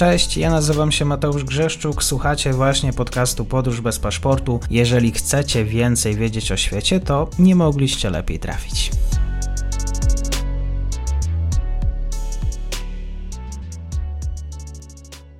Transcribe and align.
Cześć, 0.00 0.36
ja 0.36 0.50
nazywam 0.50 0.92
się 0.92 1.04
Mateusz 1.04 1.44
Grzeszczuk, 1.44 2.04
słuchacie 2.04 2.52
właśnie 2.52 2.92
podcastu 2.92 3.44
Podróż 3.44 3.80
bez 3.80 3.98
paszportu. 3.98 4.60
Jeżeli 4.70 5.10
chcecie 5.10 5.64
więcej 5.64 6.14
wiedzieć 6.14 6.52
o 6.52 6.56
świecie, 6.56 7.00
to 7.00 7.28
nie 7.38 7.54
mogliście 7.54 8.10
lepiej 8.10 8.38
trafić. 8.38 8.90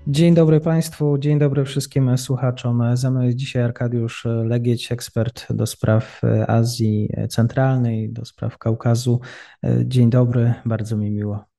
Dzień 0.07 0.35
dobry 0.35 0.61
Państwu, 0.61 1.19
dzień 1.19 1.39
dobry 1.39 1.65
wszystkim 1.65 2.19
słuchaczom. 2.19 2.97
Ze 2.97 3.11
mną 3.11 3.23
jest 3.23 3.37
dzisiaj 3.37 3.63
Arkadiusz 3.63 4.27
Legieć, 4.45 4.93
ekspert 4.93 5.53
do 5.53 5.67
spraw 5.67 6.21
Azji 6.47 7.09
Centralnej, 7.29 8.13
do 8.13 8.25
spraw 8.25 8.59
Kaukazu. 8.59 9.21
Dzień 9.85 10.11
dobry, 10.11 10.55
bardzo 10.67 10.97
mi 10.97 11.11
miło. 11.11 11.50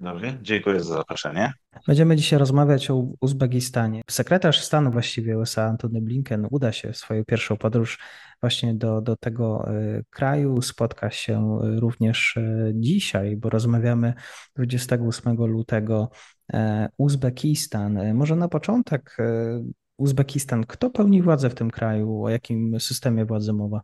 Dobry, 0.00 0.38
dziękuję 0.42 0.80
za 0.80 0.94
zaproszenie. 0.94 1.52
Będziemy 1.86 2.16
dzisiaj 2.16 2.38
rozmawiać 2.38 2.90
o 2.90 3.06
Uzbekistanie. 3.20 4.02
Sekretarz 4.10 4.60
stanu 4.60 4.90
właściwie 4.90 5.38
USA 5.38 5.64
Antony 5.64 6.00
Blinken 6.00 6.46
uda 6.50 6.72
się 6.72 6.92
w 6.92 6.96
swoją 6.96 7.24
pierwszą 7.24 7.56
podróż 7.56 7.98
właśnie 8.40 8.74
do, 8.74 9.00
do 9.00 9.16
tego 9.16 9.68
e, 9.68 10.02
kraju. 10.10 10.62
Spotka 10.62 11.10
się 11.10 11.58
również 11.62 12.36
e, 12.36 12.72
dzisiaj, 12.74 13.36
bo 13.36 13.50
rozmawiamy 13.50 14.14
28 14.56 15.36
lutego 15.36 16.10
e, 16.52 16.88
Uzbekistan. 16.98 18.14
Może 18.14 18.36
na 18.36 18.48
początek 18.48 19.16
Uzbekistan. 19.98 20.66
Kto 20.66 20.90
pełni 20.90 21.22
władzę 21.22 21.50
w 21.50 21.54
tym 21.54 21.70
kraju? 21.70 22.24
O 22.24 22.28
jakim 22.28 22.80
systemie 22.80 23.24
władzy 23.24 23.52
mowa? 23.52 23.80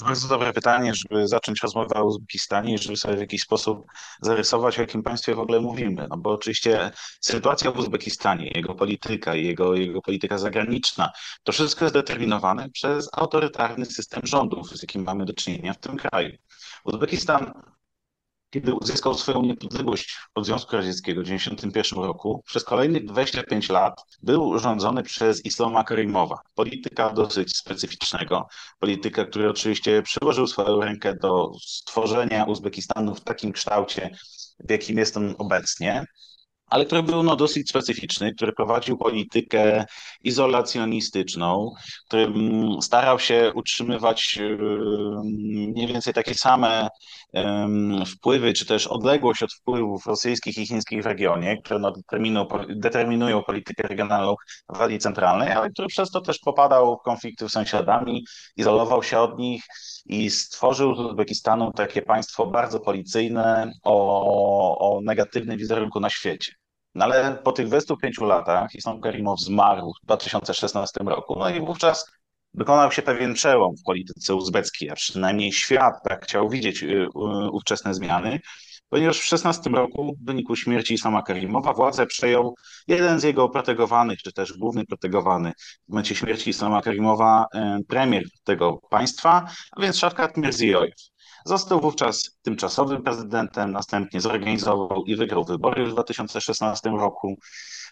Bardzo 0.00 0.28
dobre 0.28 0.52
pytanie, 0.52 0.92
żeby 0.94 1.28
zacząć 1.28 1.62
rozmowę 1.62 1.94
o 1.94 2.04
Uzbekistanie 2.04 2.78
żeby 2.78 2.96
sobie 2.96 3.16
w 3.16 3.20
jakiś 3.20 3.42
sposób 3.42 3.86
zarysować, 4.20 4.78
o 4.78 4.80
jakim 4.80 5.02
państwie 5.02 5.34
w 5.34 5.38
ogóle 5.38 5.60
mówimy. 5.60 6.06
No 6.10 6.16
bo 6.16 6.30
oczywiście 6.30 6.90
sytuacja 7.20 7.70
w 7.70 7.78
Uzbekistanie, 7.78 8.50
jego 8.54 8.74
polityka, 8.74 9.34
jego, 9.34 9.74
jego 9.74 10.02
polityka 10.02 10.38
zagraniczna, 10.38 11.12
to 11.42 11.52
wszystko 11.52 11.84
jest 11.84 11.94
determinowane 11.94 12.70
przez 12.70 13.08
autorytarny 13.12 13.86
system 13.86 14.26
rządów, 14.26 14.70
z 14.70 14.82
jakim 14.82 15.02
mamy 15.02 15.24
do 15.24 15.32
czynienia 15.34 15.72
w 15.72 15.78
tym 15.78 15.96
kraju. 15.96 16.36
Uzbekistan 16.84 17.52
kiedy 18.54 18.74
uzyskał 18.74 19.14
swoją 19.14 19.42
niepodległość 19.42 20.18
od 20.34 20.46
Związku 20.46 20.76
Radzieckiego 20.76 21.20
w 21.20 21.24
1991 21.24 22.04
roku, 22.04 22.42
przez 22.46 22.64
kolejnych 22.64 23.04
25 23.04 23.68
lat 23.68 24.04
był 24.22 24.58
rządzony 24.58 25.02
przez 25.02 25.44
Islama 25.44 25.84
Karimowa. 25.84 26.40
Polityka 26.54 27.10
dosyć 27.10 27.56
specyficznego, 27.56 28.48
polityka, 28.78 29.24
który 29.24 29.50
oczywiście 29.50 30.02
przyłożył 30.02 30.46
swoją 30.46 30.80
rękę 30.80 31.14
do 31.14 31.50
stworzenia 31.66 32.44
Uzbekistanu 32.44 33.14
w 33.14 33.20
takim 33.20 33.52
kształcie, 33.52 34.10
w 34.58 34.70
jakim 34.70 34.98
jest 34.98 35.16
on 35.16 35.34
obecnie 35.38 36.06
ale 36.66 36.86
który 36.86 37.02
był 37.02 37.22
no, 37.22 37.36
dosyć 37.36 37.68
specyficzny, 37.68 38.34
który 38.34 38.52
prowadził 38.52 38.98
politykę 38.98 39.84
izolacjonistyczną, 40.22 41.70
który 42.06 42.32
starał 42.80 43.18
się 43.18 43.52
utrzymywać 43.54 44.38
mniej 45.74 45.86
więcej 45.86 46.14
takie 46.14 46.34
same 46.34 46.88
wpływy, 48.06 48.52
czy 48.52 48.66
też 48.66 48.86
odległość 48.86 49.42
od 49.42 49.52
wpływów 49.52 50.06
rosyjskich 50.06 50.58
i 50.58 50.66
chińskich 50.66 51.02
w 51.02 51.06
regionie, 51.06 51.62
które 51.62 51.80
no, 51.80 51.92
determinują, 51.92 52.46
determinują 52.68 53.42
politykę 53.42 53.88
regionalną 53.88 54.34
w 54.74 54.80
Azji 54.80 54.98
Centralnej, 54.98 55.52
ale 55.52 55.70
który 55.70 55.88
przez 55.88 56.10
to 56.10 56.20
też 56.20 56.38
popadał 56.38 56.96
w 56.96 57.04
konflikty 57.04 57.48
z 57.48 57.52
sąsiadami, 57.52 58.24
izolował 58.56 59.02
się 59.02 59.18
od 59.18 59.38
nich 59.38 59.64
i 60.06 60.30
stworzył 60.30 60.94
z 60.94 61.00
Uzbekistanu 61.00 61.72
takie 61.72 62.02
państwo 62.02 62.46
bardzo 62.46 62.80
policyjne 62.80 63.72
o, 63.82 64.96
o 64.96 65.00
negatywnym 65.00 65.58
wizerunku 65.58 66.00
na 66.00 66.10
świecie. 66.10 66.63
No 66.94 67.04
ale 67.04 67.38
po 67.44 67.52
tych 67.52 67.66
25 67.66 68.20
latach 68.20 68.74
Islam 68.74 69.00
Karimow 69.00 69.40
zmarł 69.40 69.92
w 70.02 70.06
2016 70.06 71.00
roku, 71.04 71.38
no 71.38 71.50
i 71.50 71.60
wówczas 71.60 72.10
dokonał 72.54 72.92
się 72.92 73.02
pewien 73.02 73.34
przełom 73.34 73.76
w 73.76 73.82
polityce 73.82 74.34
uzbeckiej, 74.34 74.90
a 74.90 74.94
przynajmniej 74.94 75.52
świat 75.52 75.94
tak 76.04 76.24
chciał 76.24 76.48
widzieć 76.48 76.82
y, 76.82 76.86
y, 76.86 77.08
ówczesne 77.52 77.94
zmiany, 77.94 78.40
ponieważ 78.88 79.18
w 79.18 79.24
16 79.24 79.70
roku 79.70 80.16
w 80.20 80.26
wyniku 80.26 80.56
śmierci 80.56 80.94
Islama 80.94 81.22
Karimowa 81.22 81.72
władzę 81.72 82.06
przejął 82.06 82.54
jeden 82.88 83.20
z 83.20 83.22
jego 83.22 83.48
protegowanych, 83.48 84.22
czy 84.22 84.32
też 84.32 84.52
główny 84.52 84.86
protegowany 84.86 85.52
w 85.86 85.88
momencie 85.88 86.14
śmierci 86.14 86.50
Islama 86.50 86.82
Karimowa 86.82 87.46
y, 87.54 87.84
premier 87.88 88.24
tego 88.44 88.78
państwa, 88.90 89.46
a 89.72 89.82
więc 89.82 89.98
Szafkat 89.98 90.36
Mirziojew. 90.36 91.13
Został 91.44 91.80
wówczas 91.80 92.38
tymczasowym 92.42 93.02
prezydentem, 93.02 93.72
następnie 93.72 94.20
zorganizował 94.20 95.04
i 95.04 95.16
wygrał 95.16 95.44
wybory 95.44 95.86
w 95.86 95.90
2016 95.90 96.90
roku. 96.90 97.36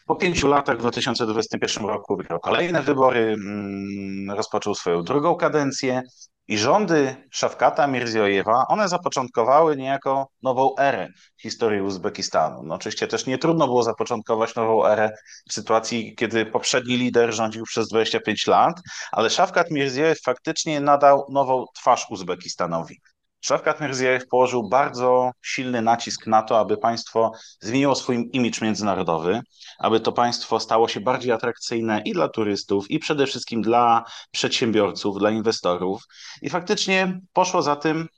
Po 0.06 0.16
pięciu 0.16 0.48
latach, 0.48 0.76
w 0.76 0.80
2021 0.80 1.86
roku, 1.86 2.16
wygrał 2.16 2.40
kolejne 2.40 2.82
wybory, 2.82 3.20
mm, 3.20 4.30
rozpoczął 4.36 4.74
swoją 4.74 5.02
drugą 5.02 5.34
kadencję 5.34 6.02
i 6.48 6.58
rządy 6.58 7.16
Szafkata 7.30 7.86
Mirziojewa, 7.86 8.64
one 8.68 8.88
zapoczątkowały 8.88 9.76
niejako 9.76 10.28
nową 10.42 10.76
erę 10.78 11.08
w 11.38 11.42
historii 11.42 11.80
Uzbekistanu. 11.80 12.62
No 12.62 12.74
oczywiście 12.74 13.06
też 13.06 13.26
nie 13.26 13.38
trudno 13.38 13.66
było 13.66 13.82
zapoczątkować 13.82 14.54
nową 14.54 14.86
erę 14.86 15.10
w 15.48 15.52
sytuacji, 15.52 16.14
kiedy 16.16 16.46
poprzedni 16.46 16.96
lider 16.96 17.34
rządził 17.34 17.64
przez 17.64 17.88
25 17.88 18.46
lat, 18.46 18.80
ale 19.12 19.30
Szafkat 19.30 19.70
Mirziojew 19.70 20.20
faktycznie 20.22 20.80
nadał 20.80 21.26
nową 21.30 21.64
twarz 21.74 22.06
Uzbekistanowi. 22.10 23.00
Szafkat 23.44 23.80
Mirziejew 23.80 24.26
położył 24.28 24.68
bardzo 24.68 25.30
silny 25.42 25.82
nacisk 25.82 26.26
na 26.26 26.42
to, 26.42 26.58
aby 26.58 26.76
państwo 26.76 27.32
zmieniło 27.60 27.94
swój 27.94 28.30
imidż 28.32 28.60
międzynarodowy, 28.60 29.40
aby 29.78 30.00
to 30.00 30.12
państwo 30.12 30.60
stało 30.60 30.88
się 30.88 31.00
bardziej 31.00 31.32
atrakcyjne 31.32 32.02
i 32.04 32.12
dla 32.12 32.28
turystów, 32.28 32.90
i 32.90 32.98
przede 32.98 33.26
wszystkim 33.26 33.62
dla 33.62 34.04
przedsiębiorców, 34.30 35.18
dla 35.18 35.30
inwestorów. 35.30 36.02
I 36.42 36.50
faktycznie 36.50 37.20
poszło 37.32 37.62
za 37.62 37.76
tym 37.76 38.08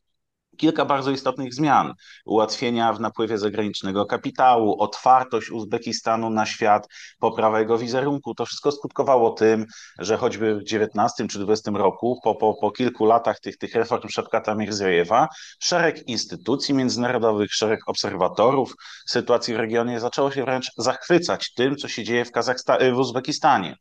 kilka 0.57 0.85
bardzo 0.85 1.11
istotnych 1.11 1.55
zmian. 1.55 1.95
Ułatwienia 2.25 2.93
w 2.93 3.01
napływie 3.01 3.39
zagranicznego 3.39 4.07
kapitału, 4.07 4.83
otwartość 4.83 5.51
Uzbekistanu 5.51 6.31
na 6.31 6.47
świat, 6.47 6.89
poprawa 7.19 7.61
jego 7.61 7.79
wizerunku. 7.79 8.35
To 8.35 8.47
wszystko 8.47 8.73
skutkowało 8.73 9.31
tym, 9.31 9.67
że 9.99 10.17
choćby 10.17 10.55
w 10.55 10.63
XIX 10.63 11.31
czy 11.31 11.43
XX 11.43 11.77
roku, 11.77 12.21
po, 12.25 12.35
po, 12.35 12.55
po 12.61 12.71
kilku 12.71 13.05
latach 13.05 13.41
tych, 13.41 13.59
tych 13.59 13.75
reform 13.75 14.09
Szepkata 14.09 14.55
Mirziejewa, 14.55 15.29
szereg 15.61 16.09
instytucji 16.09 16.75
międzynarodowych, 16.75 17.55
szereg 17.55 17.81
obserwatorów 17.87 18.75
sytuacji 19.07 19.55
w 19.55 19.57
regionie 19.57 20.01
zaczęło 20.01 20.31
się 20.31 20.45
wręcz 20.45 20.71
zachwycać 20.77 21.53
tym, 21.55 21.77
co 21.77 21.89
się 21.89 22.05
dzieje 22.05 22.25
w, 22.25 22.33
Kazachsta- 22.33 22.95
w 22.95 22.99
Uzbekistanie. 22.99 23.77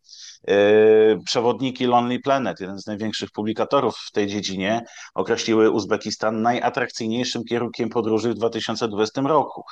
Yy, 0.48 1.20
przewodniki 1.26 1.86
Lonely 1.86 2.20
Planet, 2.20 2.60
jeden 2.60 2.80
z 2.80 2.88
największych 2.88 3.32
publikatorów 3.32 3.96
w 3.98 4.12
tej 4.12 4.28
dziedzinie, 4.28 4.82
określiły 5.14 5.72
Uzbekistan 5.72 6.42
najatrakcyjniejszym 6.64 7.44
kierunkiem 7.44 7.90
podróży 7.90 8.30
w 8.30 8.34
2020 8.34 9.22
roku. 9.22 9.64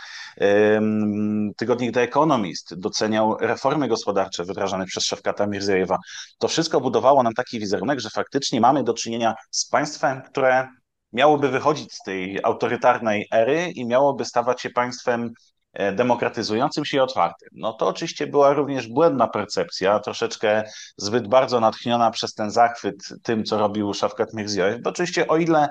Tygodnik 1.57 1.93
The 1.93 2.01
Economist 2.01 2.79
doceniał 2.79 3.37
reformy 3.39 3.87
gospodarcze 3.87 4.43
wdrażane 4.43 4.85
przez 4.85 5.03
Szefkata 5.03 5.47
Mirzejewa. 5.47 5.97
To 6.39 6.47
wszystko 6.47 6.81
budowało 6.81 7.23
nam 7.23 7.33
taki 7.33 7.59
wizerunek, 7.59 7.99
że 7.99 8.09
faktycznie 8.09 8.61
mamy 8.61 8.83
do 8.83 8.93
czynienia 8.93 9.35
z 9.51 9.69
państwem, 9.69 10.21
które 10.21 10.67
miałoby 11.13 11.49
wychodzić 11.49 11.93
z 11.93 12.03
tej 12.03 12.39
autorytarnej 12.43 13.27
ery 13.31 13.71
i 13.75 13.85
miałoby 13.85 14.25
stawać 14.25 14.61
się 14.61 14.69
państwem 14.69 15.33
E, 15.73 15.91
demokratyzującym 15.91 16.85
się 16.85 16.97
i 16.97 16.99
otwartym. 16.99 17.49
No 17.53 17.73
to 17.73 17.87
oczywiście 17.87 18.27
była 18.27 18.53
również 18.53 18.87
błędna 18.87 19.27
percepcja, 19.27 19.99
troszeczkę 19.99 20.63
zbyt 20.97 21.27
bardzo 21.27 21.59
natchniona 21.59 22.11
przez 22.11 22.33
ten 22.33 22.51
zachwyt 22.51 22.95
tym, 23.23 23.43
co 23.43 23.57
robił 23.57 23.93
Szafkat 23.93 24.33
Mirziojew, 24.33 24.81
bo 24.81 24.89
oczywiście 24.89 25.27
o 25.27 25.37
ile 25.37 25.67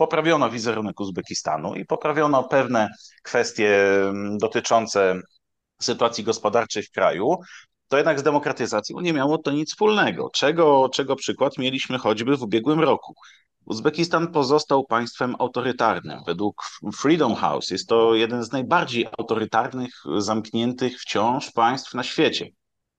poprawiono 0.00 0.50
wizerunek 0.50 1.00
Uzbekistanu 1.00 1.74
i 1.74 1.84
poprawiono 1.84 2.42
pewne 2.44 2.88
kwestie 3.22 3.84
mm, 4.08 4.38
dotyczące 4.38 5.20
sytuacji 5.80 6.24
gospodarczej 6.24 6.82
w 6.82 6.90
kraju, 6.90 7.36
to 7.88 7.96
jednak 7.96 8.20
z 8.20 8.22
demokratyzacją 8.22 9.00
nie 9.00 9.12
miało 9.12 9.38
to 9.38 9.50
nic 9.50 9.70
wspólnego, 9.70 10.30
czego, 10.34 10.88
czego 10.92 11.16
przykład 11.16 11.58
mieliśmy 11.58 11.98
choćby 11.98 12.36
w 12.36 12.42
ubiegłym 12.42 12.80
roku. 12.80 13.14
Uzbekistan 13.64 14.32
pozostał 14.32 14.84
państwem 14.84 15.36
autorytarnym. 15.38 16.18
Według 16.26 16.62
Freedom 17.00 17.34
House 17.34 17.70
jest 17.70 17.88
to 17.88 18.14
jeden 18.14 18.44
z 18.44 18.52
najbardziej 18.52 19.06
autorytarnych, 19.18 19.94
zamkniętych 20.18 21.00
wciąż 21.00 21.50
państw 21.50 21.94
na 21.94 22.02
świecie. 22.02 22.46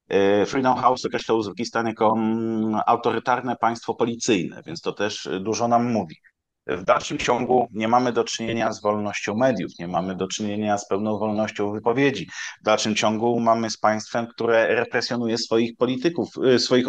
E, 0.10 0.46
Freedom 0.46 0.78
House 0.78 1.06
określa 1.06 1.36
Uzbekistan 1.36 1.88
jako 1.88 2.14
mm, 2.18 2.80
autorytarne 2.86 3.56
państwo 3.56 3.94
policyjne, 3.94 4.62
więc 4.66 4.82
to 4.82 4.92
też 4.94 5.30
dużo 5.40 5.68
nam 5.68 5.92
mówi. 5.92 6.16
W 6.78 6.84
dalszym 6.84 7.18
ciągu 7.18 7.68
nie 7.72 7.88
mamy 7.88 8.14
do 8.14 8.24
czynienia 8.24 8.74
z 8.74 8.82
wolnością 8.82 9.36
mediów, 9.36 9.72
nie 9.80 9.88
mamy 9.88 10.16
do 10.16 10.28
czynienia 10.28 10.78
z 10.78 10.88
pełną 10.88 11.18
wolnością 11.18 11.72
wypowiedzi. 11.72 12.28
W 12.62 12.64
dalszym 12.64 12.96
ciągu 12.96 13.40
mamy 13.40 13.70
z 13.70 13.78
państwem, 13.78 14.28
które 14.28 14.76
represjonuje 14.76 15.38
swoich 15.38 15.78
polityków, 15.78 16.30
y, 16.56 16.60
swoich 16.60 16.86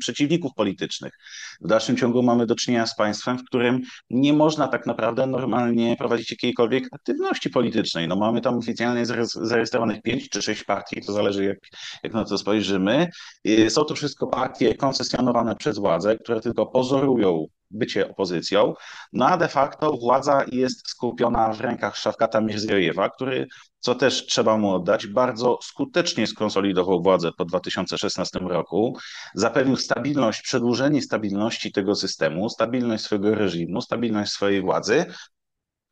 przeciwników 0.00 0.54
politycznych. 0.54 1.12
W 1.60 1.68
dalszym 1.68 1.96
ciągu 1.96 2.22
mamy 2.22 2.46
do 2.46 2.54
czynienia 2.54 2.86
z 2.86 2.96
państwem, 2.96 3.38
w 3.38 3.44
którym 3.44 3.80
nie 4.10 4.32
można 4.32 4.68
tak 4.68 4.86
naprawdę 4.86 5.26
normalnie 5.26 5.96
prowadzić 5.96 6.30
jakiejkolwiek 6.30 6.88
aktywności 6.92 7.50
politycznej. 7.50 8.08
No 8.08 8.16
mamy 8.16 8.40
tam 8.40 8.58
oficjalnie 8.58 9.06
zarejestrowanych 9.26 10.02
pięć 10.02 10.28
czy 10.28 10.42
sześć 10.42 10.64
partii, 10.64 11.00
to 11.00 11.12
zależy 11.12 11.44
jak, 11.44 11.58
jak 12.02 12.12
na 12.12 12.24
to 12.24 12.38
spojrzymy. 12.38 13.08
Y, 13.46 13.70
są 13.70 13.84
to 13.84 13.94
wszystko 13.94 14.26
partie 14.26 14.74
koncesjonowane 14.74 15.56
przez 15.56 15.78
władze, 15.78 16.16
które 16.16 16.40
tylko 16.40 16.66
pozorują 16.66 17.46
bycie 17.70 18.10
opozycją, 18.10 18.74
no 19.12 19.26
a 19.26 19.36
de 19.36 19.48
facto 19.48 19.92
władza 19.92 20.44
jest 20.52 20.88
skupiona 20.88 21.52
w 21.52 21.60
rękach 21.60 21.96
Szawkata 21.96 22.40
Mirziojewa, 22.40 23.10
który, 23.10 23.46
co 23.78 23.94
też 23.94 24.26
trzeba 24.26 24.56
mu 24.56 24.74
oddać, 24.74 25.06
bardzo 25.06 25.58
skutecznie 25.62 26.26
skonsolidował 26.26 27.02
władzę 27.02 27.30
po 27.38 27.44
2016 27.44 28.38
roku, 28.38 28.98
zapewnił 29.34 29.76
stabilność, 29.76 30.42
przedłużenie 30.42 31.02
stabilności 31.02 31.72
tego 31.72 31.94
systemu, 31.94 32.48
stabilność 32.48 33.04
swojego 33.04 33.34
reżimu, 33.34 33.80
stabilność 33.82 34.32
swojej 34.32 34.62
władzy, 34.62 35.06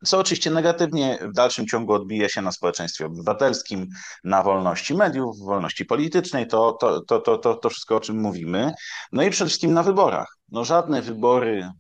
co 0.05 0.19
oczywiście 0.19 0.51
negatywnie 0.51 1.19
w 1.23 1.33
dalszym 1.33 1.67
ciągu 1.67 1.93
odbija 1.93 2.29
się 2.29 2.43
na 2.43 2.53
społeczeństwie 2.53 3.07
obywatelskim, 3.07 3.89
na 4.25 4.43
wolności 4.43 4.95
mediów, 4.95 5.39
wolności 5.39 5.85
politycznej, 5.85 6.47
to, 6.47 6.73
to, 6.73 7.01
to, 7.01 7.21
to, 7.21 7.39
to, 7.39 7.55
to 7.55 7.71
wszystko, 7.71 7.97
o 7.97 8.01
czym 8.01 8.21
mówimy. 8.21 8.73
No 9.13 9.23
i 9.23 9.31
przede 9.31 9.49
wszystkim 9.49 9.73
na 9.73 9.83
wyborach. 9.83 10.37
No 10.53 10.65
żadne 10.65 11.03
wybory 11.03 11.71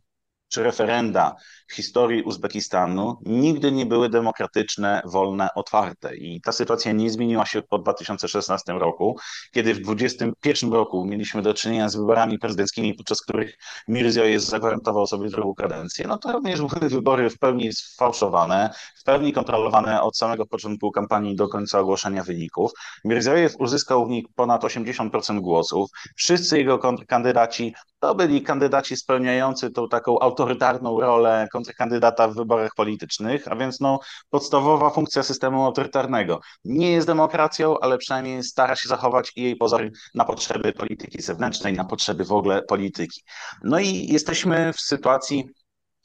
czy 0.48 0.62
referenda 0.62 1.36
w 1.68 1.74
historii 1.74 2.22
Uzbekistanu 2.22 3.16
nigdy 3.26 3.72
nie 3.72 3.86
były 3.86 4.08
demokratyczne, 4.08 5.02
wolne, 5.04 5.48
otwarte. 5.54 6.16
I 6.16 6.40
ta 6.40 6.52
sytuacja 6.52 6.92
nie 6.92 7.10
zmieniła 7.10 7.46
się 7.46 7.62
po 7.62 7.78
2016 7.78 8.72
roku, 8.72 9.16
kiedy 9.52 9.74
w 9.74 9.80
2021 9.80 10.72
roku 10.72 11.04
mieliśmy 11.04 11.42
do 11.42 11.54
czynienia 11.54 11.88
z 11.88 11.96
wyborami 11.96 12.38
prezydenckimi, 12.38 12.94
podczas 12.94 13.22
których 13.22 13.58
Mirziyoyev 13.88 14.44
zagwarantował 14.44 15.06
sobie 15.06 15.30
drugą 15.30 15.54
kadencję. 15.54 16.06
No 16.08 16.18
to 16.18 16.32
również 16.32 16.62
były 16.62 16.88
wybory 16.88 17.30
w 17.30 17.38
pełni 17.38 17.72
sfałszowane, 17.72 18.70
w 19.00 19.04
pełni 19.04 19.32
kontrolowane 19.32 20.02
od 20.02 20.16
samego 20.16 20.46
początku 20.46 20.90
kampanii 20.90 21.36
do 21.36 21.48
końca 21.48 21.80
ogłoszenia 21.80 22.24
wyników. 22.24 22.70
Mirziyoyev 23.04 23.56
uzyskał 23.58 24.06
w 24.06 24.10
nich 24.10 24.24
ponad 24.34 24.62
80% 24.62 25.40
głosów. 25.40 25.90
Wszyscy 26.16 26.58
jego 26.58 26.78
kandydaci 27.08 27.74
to 28.00 28.14
byli 28.14 28.42
kandydaci 28.42 28.96
spełniający 28.96 29.70
tą 29.70 29.88
taką 29.88 30.18
autorytarną 30.18 31.00
rolę 31.00 31.48
kontrkandydata 31.52 32.28
w 32.28 32.34
wyborach 32.34 32.74
politycznych, 32.76 33.48
a 33.48 33.56
więc 33.56 33.80
no, 33.80 33.98
podstawowa 34.30 34.90
funkcja 34.90 35.22
systemu 35.22 35.64
autorytarnego. 35.64 36.40
Nie 36.64 36.92
jest 36.92 37.06
demokracją, 37.06 37.78
ale 37.80 37.98
przynajmniej 37.98 38.42
stara 38.42 38.76
się 38.76 38.88
zachować 38.88 39.32
jej 39.36 39.56
pozory 39.56 39.90
na 40.14 40.24
potrzeby 40.24 40.72
polityki 40.72 41.22
zewnętrznej, 41.22 41.72
na 41.72 41.84
potrzeby 41.84 42.24
w 42.24 42.32
ogóle 42.32 42.62
polityki. 42.62 43.22
No 43.62 43.78
i 43.78 44.06
jesteśmy 44.06 44.72
w 44.72 44.80
sytuacji 44.80 45.44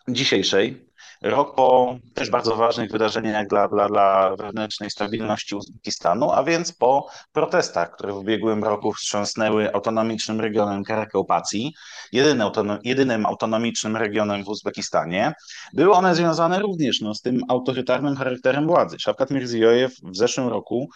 dzisiejszej, 0.07 0.92
Rok 1.23 1.55
po 1.55 1.95
też 2.13 2.29
bardzo 2.29 2.55
ważnych 2.55 2.91
wydarzeniach 2.91 3.47
dla, 3.47 3.67
dla, 3.67 3.87
dla 3.87 4.35
wewnętrznej 4.35 4.89
stabilności 4.89 5.55
Uzbekistanu, 5.55 6.31
a 6.31 6.43
więc 6.43 6.73
po 6.73 7.07
protestach, 7.31 7.91
które 7.91 8.13
w 8.13 8.17
ubiegłym 8.17 8.63
roku 8.63 8.93
wstrząsnęły 8.93 9.73
autonomicznym 9.73 10.41
regionem 10.41 10.83
Karakaupacji, 10.83 11.73
jedynym, 12.11 12.49
jedynym 12.83 13.25
autonomicznym 13.25 13.97
regionem 13.97 14.43
w 14.43 14.47
Uzbekistanie. 14.47 15.33
Były 15.73 15.91
one 15.91 16.15
związane 16.15 16.59
również 16.59 17.01
no, 17.01 17.15
z 17.15 17.21
tym 17.21 17.41
autorytarnym 17.49 18.15
charakterem 18.15 18.67
władzy. 18.67 18.99
Szawkat 18.99 19.31
Mirziyoyev 19.31 19.95
w 20.03 20.17
zeszłym 20.17 20.47
roku 20.47 20.89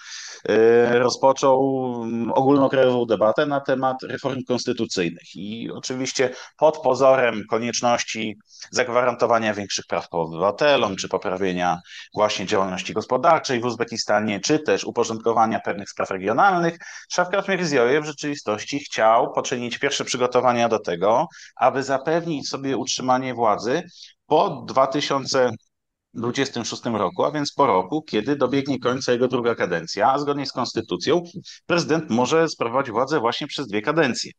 y, 0.50 1.00
rozpoczął 1.00 1.60
ogólnokrajową 2.34 3.06
debatę 3.06 3.46
na 3.46 3.62
temat 3.62 4.04
reform 4.04 4.44
konstytucyjnych 4.48 5.36
i 5.36 5.72
oczywiście 5.72 6.30
pod 6.58 6.78
pozorem 6.78 7.44
konieczności 7.50 8.38
zagwarantowania 8.72 9.54
większych 9.54 9.86
praw 9.86 10.10
obywatelom, 10.22 10.96
czy 10.96 11.10
poprawienia 11.10 11.80
właśnie 12.16 12.46
działalności 12.46 12.94
gospodarczej 12.94 13.60
w 13.60 13.66
Uzbekistanie, 13.66 14.40
czy 14.40 14.60
też 14.60 14.84
uporządkowania 14.84 15.60
pewnych 15.60 15.90
spraw 15.90 16.12
regionalnych, 16.12 16.78
Szawkat 17.10 17.48
Mirziojew 17.48 18.04
w 18.04 18.08
rzeczywistości 18.08 18.80
chciał 18.80 19.34
poczynić 19.34 19.78
pierwsze 19.78 20.06
przygotowania 20.06 20.70
do 20.70 20.80
tego, 20.80 21.28
aby 21.56 21.84
zapewnić 21.84 22.50
sobie 22.50 22.78
utrzymanie 22.78 23.34
władzy 23.34 23.84
po 24.26 24.50
2000 24.68 25.52
2026 26.14 26.86
roku, 26.86 27.24
a 27.24 27.32
więc 27.32 27.54
po 27.54 27.68
roku, 27.68 28.02
kiedy 28.02 28.36
dobiegnie 28.36 28.80
końca 28.80 29.12
jego 29.12 29.28
druga 29.28 29.56
kadencja, 29.56 30.12
a 30.14 30.20
zgodnie 30.20 30.46
z 30.46 30.52
konstytucją 30.52 31.24
prezydent 31.66 32.10
może 32.10 32.50
sprawować 32.50 32.92
władzę 32.92 33.20
właśnie 33.20 33.48
przez 33.48 33.68
dwie 33.68 33.82
kadencje. 33.82 34.32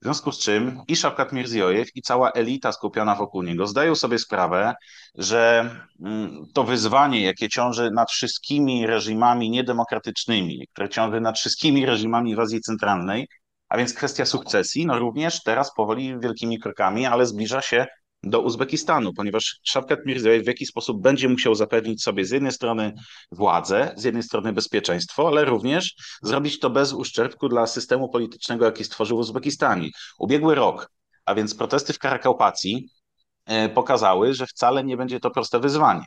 W 0.00 0.04
związku 0.04 0.32
z 0.32 0.38
czym 0.38 0.80
i 0.88 0.96
Szawkat 0.96 1.32
Mirziojew 1.32 1.88
i 1.94 2.02
cała 2.02 2.30
elita 2.32 2.72
skupiona 2.72 3.14
wokół 3.14 3.42
niego 3.42 3.66
zdają 3.66 3.94
sobie 3.94 4.18
sprawę, 4.18 4.74
że 5.14 5.70
mm, 6.00 6.44
to 6.54 6.64
wyzwanie, 6.64 7.22
jakie 7.22 7.48
ciąży 7.48 7.90
nad 7.90 8.10
wszystkimi 8.10 8.86
reżimami 8.86 9.50
niedemokratycznymi, 9.50 10.66
które 10.72 10.88
ciąży 10.88 11.20
nad 11.20 11.38
wszystkimi 11.38 11.86
reżimami 11.86 12.36
w 12.36 12.40
Azji 12.40 12.60
Centralnej, 12.60 13.28
a 13.68 13.76
więc 13.76 13.94
kwestia 13.94 14.24
sukcesji, 14.24 14.86
no 14.86 14.98
również 14.98 15.42
teraz 15.42 15.74
powoli 15.74 16.20
wielkimi 16.20 16.58
krokami, 16.58 17.06
ale 17.06 17.26
zbliża 17.26 17.62
się 17.62 17.86
do 18.26 18.40
Uzbekistanu, 18.40 19.12
ponieważ 19.14 19.60
Szawkat 19.62 19.98
Mirziyoyew 20.06 20.44
w 20.44 20.46
jakiś 20.46 20.68
sposób 20.68 21.02
będzie 21.02 21.28
musiał 21.28 21.54
zapewnić 21.54 22.02
sobie 22.02 22.24
z 22.24 22.30
jednej 22.30 22.52
strony 22.52 22.94
władzę, 23.32 23.94
z 23.96 24.04
jednej 24.04 24.22
strony 24.22 24.52
bezpieczeństwo, 24.52 25.28
ale 25.28 25.44
również 25.44 25.94
zrobić 26.22 26.58
to 26.58 26.70
bez 26.70 26.92
uszczerbku 26.92 27.48
dla 27.48 27.66
systemu 27.66 28.08
politycznego, 28.08 28.64
jaki 28.64 28.84
stworzył 28.84 29.16
w 29.16 29.20
Uzbekistanie. 29.20 29.88
Ubiegły 30.18 30.54
rok, 30.54 30.90
a 31.24 31.34
więc 31.34 31.54
protesty 31.54 31.92
w 31.92 31.98
Karakaupacji, 31.98 32.88
e, 33.46 33.68
pokazały, 33.68 34.34
że 34.34 34.46
wcale 34.46 34.84
nie 34.84 34.96
będzie 34.96 35.20
to 35.20 35.30
proste 35.30 35.60
wyzwanie. 35.60 36.04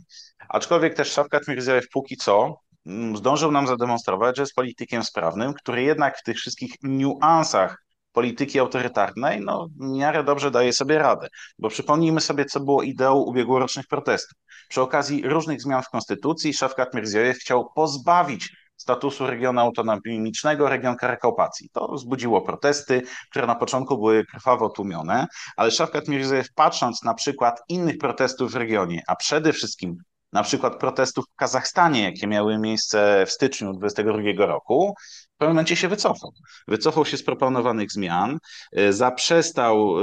Aczkolwiek 0.50 0.94
też 0.94 1.12
Szawkat 1.12 1.48
Mirziyoyew 1.48 1.90
póki 1.90 2.18
co 2.18 2.56
mm, 2.86 3.18
zdążył 3.18 3.52
nam 3.52 3.68
zademonstrować, 3.68 4.36
że 4.36 4.42
jest 4.42 4.56
politykiem 4.56 5.04
sprawnym, 5.04 5.54
który 5.54 5.84
jednak 5.84 6.18
w 6.18 6.24
tych 6.24 6.38
wszystkich 6.38 6.72
niuansach 6.84 7.89
polityki 8.12 8.60
autorytarnej, 8.60 9.42
no 9.42 9.68
w 9.80 9.98
miarę 9.98 10.24
dobrze 10.24 10.52
daje 10.52 10.74
sobie 10.74 10.98
radę. 10.98 11.28
Bo 11.60 11.70
przypomnijmy 11.70 12.22
sobie, 12.22 12.46
co 12.46 12.60
było 12.60 12.84
ideą 12.84 13.16
ubiegłorocznych 13.16 13.88
protestów. 13.88 14.38
Przy 14.70 14.82
okazji 14.82 15.30
różnych 15.30 15.62
zmian 15.62 15.84
w 15.84 15.90
konstytucji 15.90 16.54
Szafkat 16.54 16.94
Mirziojew 16.94 17.38
chciał 17.38 17.70
pozbawić 17.76 18.50
statusu 18.78 19.28
regionu 19.28 19.60
autonomicznego 19.60 20.70
region 20.70 20.96
Karakaupacji. 20.96 21.70
To 21.74 21.88
wzbudziło 21.88 22.42
protesty, 22.42 23.02
które 23.32 23.48
na 23.48 23.56
początku 23.56 23.98
były 23.98 24.26
krwawo 24.26 24.70
tłumione, 24.70 25.28
ale 25.58 25.72
Szafkat 25.72 26.08
Mirziojew 26.08 26.54
patrząc 26.56 27.04
na 27.04 27.14
przykład 27.14 27.62
innych 27.70 27.98
protestów 27.98 28.52
w 28.52 28.56
regionie, 28.56 29.02
a 29.08 29.16
przede 29.16 29.54
wszystkim 29.54 29.98
na 30.34 30.44
przykład 30.44 30.80
protestów 30.80 31.26
w 31.32 31.36
Kazachstanie, 31.36 32.04
jakie 32.04 32.28
miały 32.28 32.58
miejsce 32.58 33.24
w 33.28 33.32
styczniu 33.32 33.74
2022 33.74 34.46
roku, 34.46 34.94
w 35.36 35.38
pewnym 35.38 35.56
momencie 35.56 35.76
się 35.76 35.88
wycofał. 35.88 36.32
Wycofał 36.68 37.06
się 37.06 37.18
z 37.18 37.24
proponowanych 37.24 37.92
zmian, 37.92 38.38
y, 38.80 38.94
zaprzestał 38.94 39.96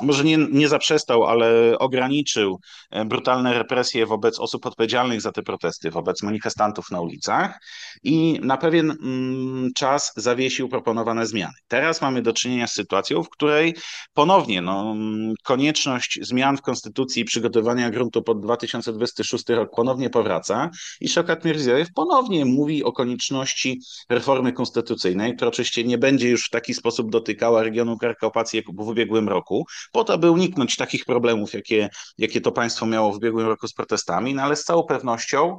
może 0.00 0.24
nie, 0.24 0.36
nie 0.36 0.68
zaprzestał, 0.68 1.24
ale 1.24 1.78
ograniczył 1.78 2.60
e, 2.90 3.04
brutalne 3.04 3.54
represje 3.54 4.06
wobec 4.06 4.38
osób 4.38 4.66
odpowiedzialnych 4.66 5.20
za 5.20 5.32
te 5.32 5.42
protesty, 5.42 5.90
wobec 5.90 6.22
manifestantów 6.22 6.90
na 6.90 7.00
ulicach 7.00 7.58
i 8.02 8.40
na 8.42 8.56
pewien 8.56 8.90
mm, 8.90 9.70
czas 9.76 10.12
zawiesił 10.16 10.68
proponowane 10.68 11.26
zmiany. 11.26 11.54
Teraz 11.68 12.02
mamy 12.02 12.22
do 12.22 12.32
czynienia 12.32 12.66
z 12.66 12.72
sytuacją, 12.72 13.22
w 13.22 13.30
której 13.30 13.74
ponownie 14.14 14.62
no, 14.62 14.92
mm, 14.92 15.34
konieczność 15.44 16.18
zmian 16.22 16.56
w 16.56 16.62
konstytucji 16.62 17.22
i 17.22 17.24
przygotowania 17.24 17.90
gruntu 17.90 18.22
pod 18.22 18.40
2026 18.40 19.48
rok 19.48 19.70
ponownie 19.76 20.10
powraca 20.10 20.70
i 21.00 21.08
Szokat 21.08 21.44
Mirziojew 21.44 21.88
ponownie 21.94 22.44
mówi 22.44 22.84
o 22.84 22.92
konieczności 22.92 23.80
reformy 24.08 24.52
konstytucyjnej, 24.52 25.36
która 25.36 25.48
oczywiście 25.48 25.84
nie 25.84 25.98
będzie 25.98 26.28
już 26.28 26.46
w 26.46 26.50
taki 26.50 26.74
sposób 26.74 27.10
dotykała 27.10 27.62
regionu 27.62 27.98
Karkopacji 27.98 28.56
jak 28.56 28.66
w 28.76 28.88
ubiegłym 28.88 29.28
roku, 29.28 29.49
po 29.92 30.04
to, 30.04 30.18
by 30.18 30.30
uniknąć 30.30 30.76
takich 30.76 31.04
problemów, 31.04 31.54
jakie, 31.54 31.88
jakie 32.18 32.40
to 32.40 32.52
państwo 32.52 32.86
miało 32.86 33.12
w 33.12 33.16
ubiegłym 33.16 33.46
roku 33.46 33.68
z 33.68 33.72
protestami, 33.72 34.34
no 34.34 34.42
ale 34.42 34.56
z 34.56 34.64
całą 34.64 34.82
pewnością 34.82 35.56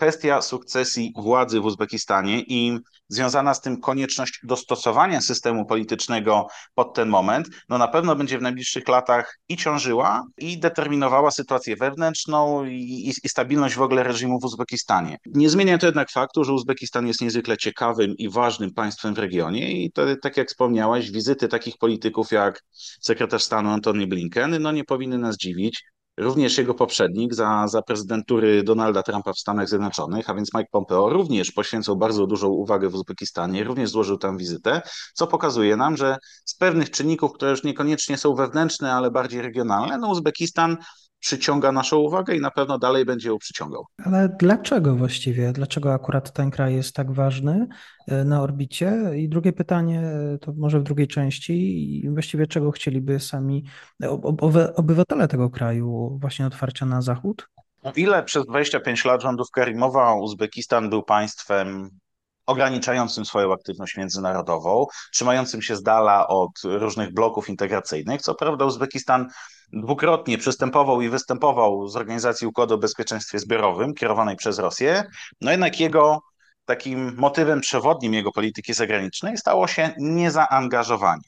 kwestia 0.00 0.42
sukcesji 0.42 1.12
władzy 1.16 1.60
w 1.60 1.64
Uzbekistanie 1.64 2.40
i 2.40 2.78
związana 3.08 3.54
z 3.54 3.60
tym 3.60 3.80
konieczność 3.80 4.40
dostosowania 4.42 5.20
systemu 5.20 5.66
politycznego 5.66 6.46
pod 6.74 6.94
ten 6.94 7.08
moment, 7.08 7.48
no 7.68 7.78
na 7.78 7.88
pewno 7.88 8.16
będzie 8.16 8.38
w 8.38 8.42
najbliższych 8.42 8.88
latach 8.88 9.38
i 9.48 9.56
ciążyła, 9.56 10.24
i 10.38 10.58
determinowała 10.58 11.30
sytuację 11.30 11.76
wewnętrzną 11.76 12.64
i, 12.64 13.12
i 13.24 13.28
stabilność 13.28 13.74
w 13.74 13.82
ogóle 13.82 14.02
reżimu 14.02 14.40
w 14.40 14.44
Uzbekistanie. 14.44 15.16
Nie 15.26 15.50
zmienia 15.50 15.78
to 15.78 15.86
jednak 15.86 16.10
faktu, 16.10 16.44
że 16.44 16.52
Uzbekistan 16.52 17.06
jest 17.06 17.20
niezwykle 17.20 17.56
ciekawym 17.56 18.14
i 18.16 18.28
ważnym 18.28 18.74
państwem 18.74 19.14
w 19.14 19.18
regionie 19.18 19.84
i 19.84 19.92
to, 19.92 20.02
tak 20.22 20.36
jak 20.36 20.48
wspomniałaś, 20.48 21.10
wizyty 21.10 21.48
takich 21.48 21.78
polityków 21.78 22.30
jak 22.30 22.62
sekretarz 23.00 23.42
stanu 23.42 23.70
Antony 23.70 24.06
Blinken, 24.06 24.62
no 24.62 24.72
nie 24.72 24.84
powinny 24.84 25.18
nas 25.18 25.36
dziwić. 25.36 25.82
Również 26.20 26.58
jego 26.58 26.74
poprzednik 26.74 27.34
za, 27.34 27.68
za 27.68 27.82
prezydentury 27.82 28.62
Donalda 28.62 29.02
Trumpa 29.02 29.32
w 29.32 29.38
Stanach 29.38 29.68
Zjednoczonych, 29.68 30.30
a 30.30 30.34
więc 30.34 30.54
Mike 30.54 30.68
Pompeo, 30.72 31.08
również 31.08 31.52
poświęcał 31.52 31.96
bardzo 31.96 32.26
dużą 32.26 32.48
uwagę 32.48 32.88
w 32.88 32.94
Uzbekistanie, 32.94 33.64
również 33.64 33.90
złożył 33.90 34.18
tam 34.18 34.38
wizytę, 34.38 34.82
co 35.14 35.26
pokazuje 35.26 35.76
nam, 35.76 35.96
że 35.96 36.16
z 36.44 36.54
pewnych 36.54 36.90
czynników, 36.90 37.32
które 37.32 37.50
już 37.50 37.64
niekoniecznie 37.64 38.16
są 38.16 38.34
wewnętrzne, 38.34 38.92
ale 38.92 39.10
bardziej 39.10 39.42
regionalne, 39.42 39.98
no 39.98 40.08
Uzbekistan 40.08 40.76
przyciąga 41.20 41.72
naszą 41.72 41.96
uwagę 41.96 42.36
i 42.36 42.40
na 42.40 42.50
pewno 42.50 42.78
dalej 42.78 43.04
będzie 43.04 43.28
ją 43.28 43.38
przyciągał. 43.38 43.86
Ale 44.04 44.36
dlaczego 44.40 44.96
właściwie? 44.96 45.52
Dlaczego 45.52 45.94
akurat 45.94 46.32
ten 46.32 46.50
kraj 46.50 46.74
jest 46.74 46.94
tak 46.94 47.12
ważny 47.12 47.68
e, 48.08 48.24
na 48.24 48.42
orbicie? 48.42 49.10
I 49.16 49.28
drugie 49.28 49.52
pytanie, 49.52 50.00
e, 50.00 50.38
to 50.38 50.52
może 50.56 50.80
w 50.80 50.82
drugiej 50.82 51.08
części, 51.08 52.08
właściwie 52.12 52.46
czego 52.46 52.70
chcieliby 52.70 53.20
sami 53.20 53.64
obywatele 54.76 55.28
tego 55.28 55.50
kraju 55.50 56.18
właśnie 56.20 56.46
otwarcia 56.46 56.86
na 56.86 57.02
zachód? 57.02 57.48
O 57.82 57.92
ile 57.96 58.22
przez 58.22 58.46
25 58.46 59.04
lat 59.04 59.22
rządów 59.22 59.50
Karimowa 59.50 60.14
Uzbekistan 60.14 60.90
był 60.90 61.02
państwem 61.02 61.90
ograniczającym 62.46 63.24
swoją 63.24 63.52
aktywność 63.52 63.96
międzynarodową, 63.96 64.86
trzymającym 65.12 65.62
się 65.62 65.76
z 65.76 65.82
dala 65.82 66.28
od 66.28 66.50
różnych 66.64 67.14
bloków 67.14 67.48
integracyjnych. 67.48 68.22
Co 68.22 68.34
prawda 68.34 68.64
Uzbekistan 68.64 69.28
dwukrotnie 69.72 70.38
przystępował 70.38 71.00
i 71.02 71.08
występował 71.08 71.88
z 71.88 71.96
Organizacji 71.96 72.46
Układu 72.46 72.74
o 72.74 72.78
Bezpieczeństwie 72.78 73.38
Zbiorowym 73.38 73.94
kierowanej 73.94 74.36
przez 74.36 74.58
Rosję, 74.58 75.02
no 75.40 75.50
jednak 75.50 75.80
jego 75.80 76.22
takim 76.64 77.16
motywem 77.16 77.60
przewodnim 77.60 78.14
jego 78.14 78.32
polityki 78.32 78.74
zagranicznej 78.74 79.36
stało 79.36 79.66
się 79.66 79.94
niezaangażowanie. 79.98 81.22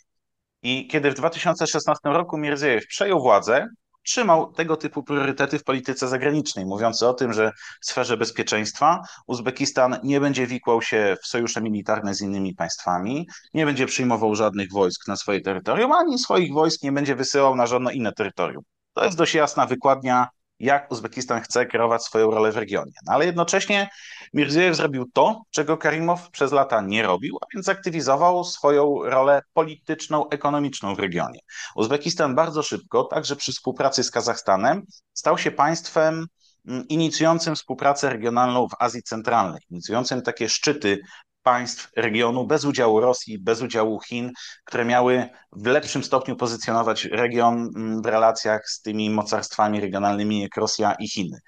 I 0.62 0.88
kiedy 0.88 1.10
w 1.10 1.14
2016 1.14 2.00
roku 2.04 2.38
Mirzejew 2.38 2.86
przejął 2.86 3.20
władzę, 3.20 3.68
trzymał 4.02 4.52
tego 4.52 4.76
typu 4.76 5.02
priorytety 5.02 5.58
w 5.58 5.64
polityce 5.64 6.08
zagranicznej, 6.08 6.66
mówiący 6.66 7.08
o 7.08 7.14
tym, 7.14 7.32
że 7.32 7.52
w 7.80 7.86
sferze 7.86 8.16
bezpieczeństwa 8.16 9.02
Uzbekistan 9.26 9.98
nie 10.02 10.20
będzie 10.20 10.46
wikłał 10.46 10.82
się 10.82 11.16
w 11.22 11.26
sojusze 11.26 11.60
militarne 11.60 12.14
z 12.14 12.20
innymi 12.20 12.54
państwami, 12.54 13.28
nie 13.54 13.66
będzie 13.66 13.86
przyjmował 13.86 14.34
żadnych 14.34 14.72
wojsk 14.72 15.08
na 15.08 15.16
swoje 15.16 15.40
terytorium, 15.40 15.92
ani 15.92 16.18
swoich 16.18 16.52
wojsk 16.52 16.82
nie 16.82 16.92
będzie 16.92 17.16
wysyłał 17.16 17.56
na 17.56 17.66
żadne 17.66 17.94
inne 17.94 18.12
terytorium. 18.12 18.62
To 18.94 19.04
jest 19.04 19.16
dość 19.16 19.34
jasna 19.34 19.66
wykładnia 19.66 20.28
jak 20.62 20.92
Uzbekistan 20.92 21.40
chce 21.40 21.66
kierować 21.66 22.02
swoją 22.02 22.30
rolę 22.30 22.52
w 22.52 22.56
regionie. 22.56 22.92
No, 23.06 23.12
ale 23.12 23.26
jednocześnie 23.26 23.88
Mirziejew 24.34 24.76
zrobił 24.76 25.10
to, 25.12 25.42
czego 25.50 25.76
Karimow 25.76 26.30
przez 26.30 26.52
lata 26.52 26.80
nie 26.80 27.02
robił, 27.02 27.38
a 27.40 27.46
więc 27.54 27.68
aktywizował 27.68 28.44
swoją 28.44 29.02
rolę 29.02 29.42
polityczną, 29.52 30.28
ekonomiczną 30.28 30.94
w 30.94 30.98
regionie. 30.98 31.40
Uzbekistan 31.76 32.34
bardzo 32.34 32.62
szybko, 32.62 33.04
także 33.04 33.36
przy 33.36 33.52
współpracy 33.52 34.04
z 34.04 34.10
Kazachstanem, 34.10 34.82
stał 35.12 35.38
się 35.38 35.50
państwem 35.50 36.26
mm, 36.68 36.88
inicjującym 36.88 37.54
współpracę 37.54 38.10
regionalną 38.10 38.68
w 38.68 38.74
Azji 38.78 39.02
Centralnej, 39.02 39.60
inicjującym 39.70 40.22
takie 40.22 40.48
szczyty 40.48 40.98
państw 41.42 41.88
regionu 41.96 42.46
bez 42.46 42.64
udziału 42.64 43.00
Rosji, 43.00 43.38
bez 43.38 43.62
udziału 43.62 44.00
Chin, 44.00 44.32
które 44.64 44.84
miały 44.84 45.28
w 45.52 45.66
lepszym 45.66 46.04
stopniu 46.04 46.36
pozycjonować 46.36 47.04
region 47.04 47.70
mm, 47.76 48.02
w 48.02 48.06
relacjach 48.06 48.68
z 48.68 48.80
tymi 48.80 49.10
mocarstwami 49.10 49.80
regionalnymi 49.80 50.42
jak 50.42 50.56
Rosja 50.56 50.94
i 50.94 51.08
Chiny. 51.08 51.38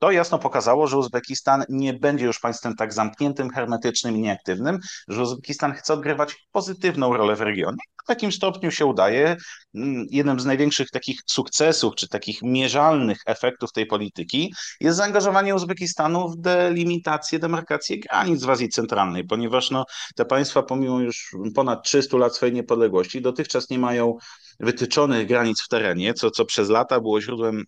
To 0.00 0.10
jasno 0.10 0.38
pokazało, 0.38 0.86
że 0.86 0.98
Uzbekistan 0.98 1.64
nie 1.68 1.94
będzie 1.94 2.24
już 2.24 2.40
państwem 2.40 2.76
tak 2.76 2.92
zamkniętym, 2.92 3.50
hermetycznym 3.50 4.16
i 4.16 4.20
nieaktywnym, 4.20 4.78
że 5.08 5.22
Uzbekistan 5.22 5.72
chce 5.72 5.94
odgrywać 5.94 6.36
pozytywną 6.52 7.16
rolę 7.16 7.36
w 7.36 7.40
regionie. 7.40 7.78
W 8.04 8.06
takim 8.06 8.32
stopniu 8.32 8.70
się 8.70 8.86
udaje. 8.86 9.36
Mm, 9.74 10.06
jednym 10.10 10.40
z 10.40 10.44
największych 10.44 10.90
takich 10.90 11.20
sukcesów, 11.26 11.94
czy 11.94 12.08
takich 12.08 12.42
mierzalnych 12.42 13.18
efektów 13.26 13.72
tej 13.72 13.86
polityki 13.86 14.54
jest 14.80 14.96
zaangażowanie 14.96 15.54
Uzbekistanu 15.54 16.28
w 16.28 16.36
delimitację, 16.36 17.38
demarkację 17.38 17.98
granic 17.98 18.44
w 18.44 18.50
Azji 18.50 18.68
Centralnej, 18.68 19.24
ponieważ 19.24 19.70
no, 19.70 19.84
te 20.16 20.24
państwa, 20.24 20.62
pomimo 20.62 21.00
już 21.00 21.30
ponad 21.54 21.84
300 21.84 22.16
lat 22.16 22.36
swojej 22.36 22.54
niepodległości, 22.54 23.22
dotychczas 23.22 23.70
nie 23.70 23.78
mają 23.78 24.16
wytyczonych 24.60 25.26
granic 25.26 25.62
w 25.62 25.68
terenie, 25.68 26.14
co, 26.14 26.30
co 26.30 26.44
przez 26.44 26.68
lata 26.68 27.00
było 27.00 27.20
źródłem 27.20 27.64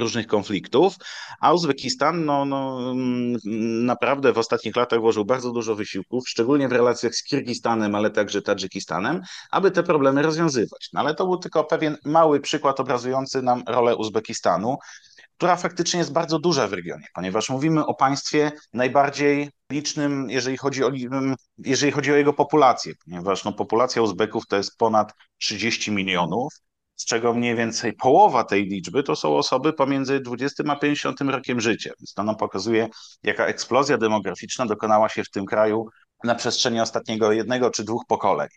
różnych 0.00 0.26
konfliktów, 0.26 0.96
a 1.40 1.52
Uzbekistan 1.52 2.24
no, 2.24 2.44
no, 2.44 2.90
mm, 2.90 3.36
naprawdę 3.86 4.32
w 4.32 4.38
ostatnich 4.38 4.76
latach 4.76 5.00
włożył 5.00 5.24
bardzo 5.24 5.52
dużo 5.52 5.74
wysiłków, 5.74 6.28
szczególnie 6.28 6.68
w 6.68 6.72
relacjach 6.72 7.14
z 7.14 7.24
Kirgistanem, 7.24 7.94
ale 7.94 8.10
także 8.10 8.42
Tadżykistanem, 8.42 9.20
aby 9.50 9.70
te 9.70 9.82
problemy 9.82 10.22
rozwiązywać. 10.22 10.88
No, 10.92 11.00
ale 11.00 11.14
to 11.14 11.24
był 11.24 11.36
tylko 11.36 11.64
pewien 11.64 11.96
mały 12.04 12.40
przykład 12.40 12.80
obrazujący 12.80 13.42
nam 13.42 13.62
rolę 13.68 13.96
Uzbekistanu 13.96 14.78
która 15.36 15.56
faktycznie 15.56 15.98
jest 15.98 16.12
bardzo 16.12 16.38
duża 16.38 16.68
w 16.68 16.72
regionie, 16.72 17.06
ponieważ 17.14 17.50
mówimy 17.50 17.86
o 17.86 17.94
państwie 17.94 18.52
najbardziej 18.72 19.50
licznym, 19.72 20.30
jeżeli 20.30 20.56
chodzi 20.56 20.84
o, 20.84 20.90
jeżeli 21.58 21.92
chodzi 21.92 22.12
o 22.12 22.16
jego 22.16 22.32
populację, 22.32 22.92
ponieważ 23.04 23.44
no, 23.44 23.52
populacja 23.52 24.02
Uzbeków 24.02 24.46
to 24.46 24.56
jest 24.56 24.76
ponad 24.76 25.12
30 25.38 25.92
milionów, 25.92 26.54
z 26.96 27.04
czego 27.04 27.34
mniej 27.34 27.56
więcej 27.56 27.92
połowa 27.92 28.44
tej 28.44 28.64
liczby 28.64 29.02
to 29.02 29.16
są 29.16 29.36
osoby 29.36 29.72
pomiędzy 29.72 30.20
20 30.20 30.64
a 30.68 30.76
50 30.76 31.20
rokiem 31.20 31.60
życia. 31.60 31.90
Więc 32.00 32.14
to 32.14 32.22
nam 32.22 32.36
pokazuje, 32.36 32.88
jaka 33.22 33.46
eksplozja 33.46 33.98
demograficzna 33.98 34.66
dokonała 34.66 35.08
się 35.08 35.24
w 35.24 35.30
tym 35.30 35.46
kraju 35.46 35.86
na 36.24 36.34
przestrzeni 36.34 36.80
ostatniego 36.80 37.32
jednego 37.32 37.70
czy 37.70 37.84
dwóch 37.84 38.02
pokoleń. 38.08 38.48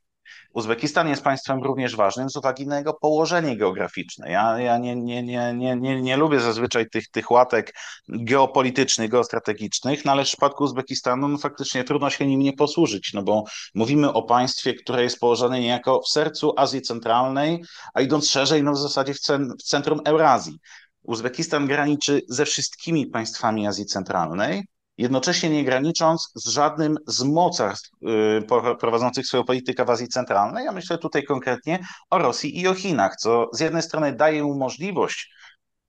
Uzbekistan 0.53 1.09
jest 1.09 1.23
państwem 1.23 1.63
również 1.63 1.95
ważnym 1.95 2.29
z 2.29 2.35
uwagi 2.35 2.67
na 2.67 2.77
jego 2.77 2.93
położenie 2.93 3.57
geograficzne. 3.57 4.31
Ja, 4.31 4.59
ja 4.59 4.77
nie, 4.77 4.95
nie, 4.95 5.23
nie, 5.23 5.53
nie, 5.53 5.75
nie, 5.75 6.01
nie 6.01 6.17
lubię 6.17 6.39
zazwyczaj 6.39 6.89
tych, 6.89 7.09
tych 7.09 7.31
łatek 7.31 7.73
geopolitycznych, 8.09 9.09
geostrategicznych, 9.09 10.05
no 10.05 10.11
ale 10.11 10.23
w 10.23 10.27
przypadku 10.27 10.63
Uzbekistanu 10.63 11.27
no, 11.27 11.37
faktycznie 11.37 11.83
trudno 11.83 12.09
się 12.09 12.27
nim 12.27 12.39
nie 12.39 12.53
posłużyć, 12.53 13.13
no 13.13 13.23
bo 13.23 13.43
mówimy 13.75 14.13
o 14.13 14.23
państwie, 14.23 14.73
które 14.73 15.03
jest 15.03 15.19
położone 15.19 15.59
niejako 15.59 16.01
w 16.01 16.09
sercu 16.09 16.53
Azji 16.57 16.81
Centralnej, 16.81 17.63
a 17.93 18.01
idąc 18.01 18.29
szerzej, 18.29 18.63
no 18.63 18.71
w 18.71 18.77
zasadzie 18.77 19.13
w, 19.13 19.19
cen, 19.19 19.53
w 19.59 19.63
centrum 19.63 20.01
Eurazji. 20.05 20.59
Uzbekistan 21.03 21.67
graniczy 21.67 22.21
ze 22.29 22.45
wszystkimi 22.45 23.07
państwami 23.07 23.67
Azji 23.67 23.85
Centralnej, 23.85 24.67
jednocześnie 24.97 25.49
nie 25.49 25.63
granicząc 25.63 26.31
z 26.35 26.49
żadnym 26.49 26.97
z 27.07 27.23
mocarstw 27.23 27.89
y, 28.03 28.75
prowadzących 28.79 29.27
swoją 29.27 29.43
politykę 29.43 29.85
w 29.85 29.89
Azji 29.89 30.07
Centralnej. 30.07 30.65
Ja 30.65 30.71
myślę 30.71 30.97
tutaj 30.97 31.23
konkretnie 31.23 31.79
o 32.09 32.17
Rosji 32.17 32.61
i 32.61 32.67
o 32.67 32.73
Chinach, 32.73 33.15
co 33.15 33.49
z 33.53 33.59
jednej 33.59 33.81
strony 33.81 34.13
daje 34.13 34.43
mu 34.43 34.55
możliwość 34.55 35.36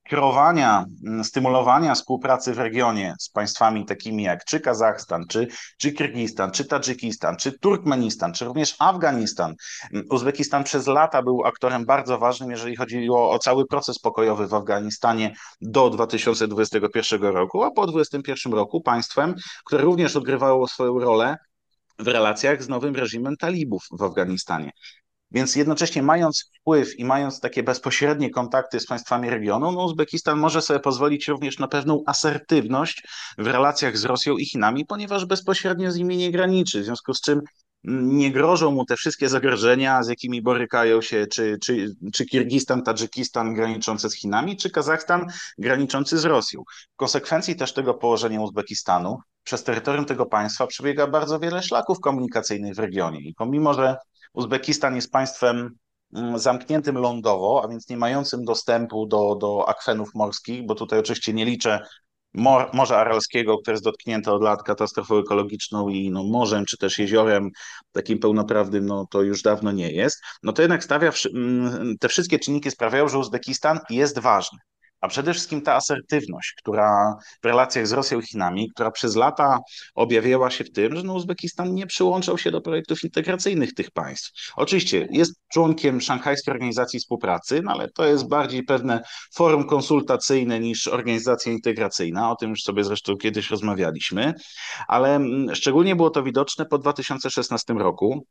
kierowania, 0.09 0.85
mm, 1.07 1.25
stymulowania 1.25 1.95
współpracy 1.95 2.55
w 2.55 2.59
regionie 2.59 3.15
z 3.21 3.31
państwami 3.31 3.85
takimi 3.85 4.23
jak 4.23 4.45
czy 4.45 4.61
Kazachstan, 4.61 5.27
czy, 5.29 5.49
czy 5.79 5.93
Kirgistan, 5.93 6.51
czy 6.51 6.65
Tadżykistan, 6.65 7.37
czy 7.37 7.59
Turkmenistan, 7.59 8.33
czy 8.33 8.45
również 8.45 8.77
Afganistan. 8.79 9.55
Mm, 9.93 10.07
Uzbekistan 10.11 10.65
przez 10.65 10.87
lata 10.87 11.23
był 11.23 11.45
aktorem 11.45 11.87
bardzo 11.87 12.19
ważnym, 12.19 12.51
jeżeli 12.51 12.77
chodziło 12.77 13.31
o 13.31 13.39
cały 13.39 13.67
proces 13.67 13.99
pokojowy 13.99 14.47
w 14.47 14.55
Afganistanie 14.55 15.35
do 15.61 15.91
2021 15.91 17.23
roku, 17.23 17.65
a 17.65 17.71
po 17.71 17.87
2021 17.87 18.53
roku 18.53 18.81
państwem, 18.81 19.35
które 19.65 19.83
również 19.83 20.17
odgrywało 20.17 20.69
swoją 20.69 20.99
rolę 20.99 21.37
w 21.99 22.09
relacjach 22.09 22.63
z 22.63 22.69
nowym 22.69 22.97
reżimem 22.97 23.37
talibów 23.37 23.83
w 23.93 24.03
Afganistanie. 24.03 24.71
Więc 25.31 25.57
jednocześnie 25.57 26.03
mając 26.03 26.51
wpływ 26.61 26.99
i 26.99 27.05
mając 27.05 27.41
takie 27.41 27.63
bezpośrednie 27.63 28.31
kontakty 28.31 28.81
z 28.81 28.87
państwami 28.87 29.31
regionu, 29.31 29.73
no 29.73 29.85
Uzbekistan 29.85 30.39
może 30.39 30.63
sobie 30.63 30.81
pozwolić 30.81 31.29
również 31.29 31.59
na 31.59 31.69
pewną 31.69 32.03
asertywność 32.07 33.03
w 33.39 33.47
relacjach 33.47 33.99
z 33.99 34.05
Rosją 34.05 34.37
i 34.37 34.47
Chinami, 34.47 34.87
ponieważ 34.87 35.27
bezpośrednio 35.27 35.93
z 35.93 35.97
nimi 35.97 36.17
nie 36.17 36.31
graniczy, 36.31 36.81
w 36.81 36.85
związku 36.85 37.15
z 37.15 37.21
czym 37.21 37.41
nie 37.85 38.33
grożą 38.33 38.71
mu 38.71 38.85
te 38.85 38.97
wszystkie 38.97 39.29
zagrożenia, 39.29 40.03
z 40.03 40.09
jakimi 40.09 40.43
borykają 40.43 41.03
się 41.03 41.27
czy, 41.27 41.59
czy, 41.65 41.95
czy 42.15 42.27
Kirgistan, 42.27 42.83
Tadżykistan 42.83 43.55
graniczący 43.55 44.11
z 44.11 44.15
Chinami, 44.15 44.57
czy 44.57 44.71
Kazachstan 44.71 45.27
graniczący 45.59 46.19
z 46.19 46.25
Rosją. 46.25 46.63
W 46.93 46.97
konsekwencji 46.97 47.57
też 47.57 47.73
tego 47.73 47.95
położenia 47.95 48.41
Uzbekistanu 48.41 49.19
przez 49.45 49.65
terytorium 49.65 50.05
tego 50.05 50.27
państwa 50.27 50.67
przebiega 50.67 51.07
bardzo 51.07 51.39
wiele 51.39 51.63
szlaków 51.63 52.01
komunikacyjnych 52.01 52.75
w 52.75 52.79
regionie 52.79 53.21
i 53.21 53.35
pomimo, 53.35 53.75
że 53.75 53.97
Uzbekistan 54.35 54.97
jest 54.97 55.13
państwem 55.13 55.71
mm, 56.15 56.39
zamkniętym 56.39 56.99
lądowo, 56.99 57.61
a 57.65 57.69
więc 57.69 57.89
nie 57.89 57.97
mającym 57.97 58.45
dostępu 58.45 59.07
do, 59.07 59.35
do 59.35 59.69
akwenów 59.69 60.15
morskich, 60.15 60.67
bo 60.67 60.75
tutaj 60.75 60.99
oczywiście 60.99 61.33
nie 61.33 61.45
liczę 61.45 61.81
Morza 62.73 62.99
Aralskiego, 62.99 63.59
które 63.59 63.73
jest 63.75 63.85
dotknięte 63.85 64.33
od 64.33 64.43
lat 64.43 64.63
katastrofą 64.63 65.19
ekologiczną 65.19 65.89
i 65.89 66.11
no, 66.11 66.25
morzem 66.25 66.65
czy 66.65 66.79
też 66.79 66.99
jeziorem 66.99 67.51
takim 67.93 68.19
pełnoprawnym, 68.19 68.87
no 68.87 69.07
to 69.11 69.23
już 69.23 69.43
dawno 69.43 69.73
nie 69.73 69.93
jest, 69.93 70.21
no 70.43 70.53
to 70.53 70.63
jednak 70.63 70.85
stawia, 70.85 71.13
te 72.01 72.09
wszystkie 72.09 72.39
czynniki 72.39 72.71
sprawiają, 72.71 73.09
że 73.09 73.19
Uzbekistan 73.19 73.79
jest 73.91 74.19
ważny 74.19 74.59
a 75.01 75.09
przede 75.09 75.33
wszystkim 75.33 75.63
ta 75.63 75.75
asertywność, 75.75 76.55
która 76.59 77.17
w 77.43 77.47
relacjach 77.47 77.87
z 77.87 77.93
Rosją 77.93 78.21
i 78.21 78.27
Chinami, 78.27 78.71
która 78.71 78.91
przez 78.91 79.17
lata 79.17 79.59
objawiała 79.95 80.51
się 80.51 80.65
w 80.65 80.73
tym, 80.73 80.97
że 80.97 81.03
no 81.03 81.15
Uzbekistan 81.15 81.75
nie 81.75 81.87
przyłączał 81.87 82.39
się 82.39 82.51
do 82.51 82.61
projektów 82.61 83.05
integracyjnych 83.05 83.75
tych 83.75 83.91
państw. 83.91 84.53
Oczywiście 84.57 85.09
jest 85.11 85.35
członkiem 85.53 86.01
Szanghajskiej 86.01 86.53
Organizacji 86.53 87.01
Współpracy, 87.01 87.61
no 87.65 87.73
ale 87.73 87.89
to 87.91 88.05
jest 88.05 88.29
bardziej 88.29 88.63
pewne 88.63 89.03
forum 89.35 89.67
konsultacyjne 89.67 90.61
niż 90.61 90.89
organizacja 90.89 91.53
integracyjna, 91.53 92.31
o 92.31 92.37
tym 92.37 92.51
już 92.51 92.63
sobie 92.63 92.85
zresztą 92.85 93.17
kiedyś 93.17 93.51
rozmawialiśmy, 93.51 94.35
ale 94.89 95.17
mm, 95.17 95.55
szczególnie 95.55 95.97
było 95.97 96.11
to 96.11 96.23
widoczne 96.23 96.67
po 96.67 96.79
2016 96.79 97.75
roku, 97.75 98.27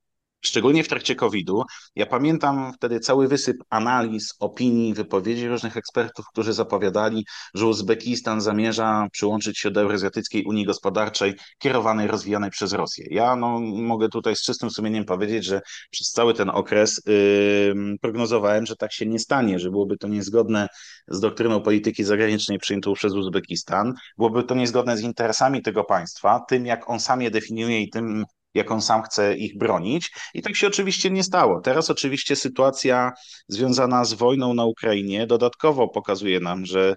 szczególnie 0.48 0.84
w 0.84 0.88
trakcie 0.88 1.16
COVID-u. 1.16 1.64
Ja 1.96 2.06
pamiętam 2.06 2.74
wtedy 2.74 3.00
cały 3.00 3.28
wysyp 3.28 3.58
analiz, 3.70 4.34
opinii, 4.40 4.94
wypowiedzi 4.94 5.48
różnych 5.48 5.78
ekspertów, 5.78 6.26
którzy 6.34 6.54
zapowiadali, 6.54 7.26
że 7.54 7.68
Uzbekistan 7.68 8.42
zamierza 8.42 9.08
przyłączyć 9.12 9.60
się 9.60 9.72
do 9.72 9.82
Eurazjatyckiej 9.82 10.44
Unii 10.46 10.66
Gospodarczej 10.66 11.34
kierowanej, 11.58 12.08
rozwijanej 12.08 12.50
przez 12.50 12.74
Rosję. 12.74 13.06
Ja 13.12 13.36
no, 13.36 13.60
mogę 13.60 14.10
tutaj 14.10 14.36
z 14.36 14.42
czystym 14.42 14.70
sumieniem 14.70 15.06
powiedzieć, 15.06 15.46
że 15.46 15.62
przez 15.92 16.12
cały 16.12 16.34
ten 16.34 16.50
okres 16.50 17.02
yy, 17.06 17.98
prognozowałem, 18.02 18.66
że 18.66 18.76
tak 18.76 18.94
się 18.94 19.06
nie 19.06 19.20
stanie, 19.20 19.60
że 19.60 19.70
byłoby 19.70 19.98
to 19.98 20.08
niezgodne 20.08 20.68
z 21.08 21.20
doktryną 21.20 21.62
polityki 21.62 22.04
zagranicznej 22.04 22.60
przyjętą 22.60 22.94
przez 22.94 23.14
Uzbekistan, 23.14 23.94
byłoby 24.18 24.44
to 24.44 24.56
niezgodne 24.56 24.98
z 24.98 25.02
interesami 25.02 25.62
tego 25.62 25.84
państwa, 25.84 26.40
tym 26.50 26.66
jak 26.66 26.90
on 26.90 27.00
sam 27.00 27.22
je 27.22 27.32
definiuje 27.32 27.82
i 27.82 27.90
tym, 27.90 28.26
jak 28.54 28.72
on 28.72 28.82
sam 28.82 29.04
chce 29.04 29.36
ich 29.36 29.58
bronić. 29.58 30.12
I 30.34 30.42
tak 30.42 30.56
się 30.56 30.68
oczywiście 30.68 31.12
nie 31.12 31.24
stało. 31.24 31.62
Teraz 31.62 31.90
oczywiście 31.90 32.36
sytuacja 32.36 33.12
związana 33.48 34.06
z 34.06 34.14
wojną 34.14 34.54
na 34.54 34.66
Ukrainie 34.66 35.28
dodatkowo 35.28 35.88
pokazuje 35.88 36.40
nam, 36.40 36.66
że 36.66 36.96